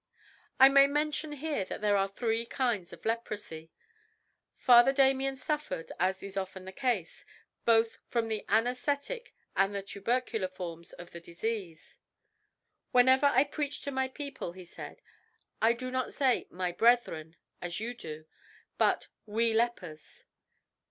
[0.59, 3.69] I may mention here that there are three kinds of leprosy.
[4.57, 7.23] Father Damien suffered (as is often the case)
[7.65, 11.99] both from the anaesthetic and the tubercular forms of the disease.
[12.91, 15.03] "Whenever I preach to my people," he said,
[15.61, 18.25] "I do not say 'my brethren,' as you do,
[18.79, 20.25] but 'we lepers.'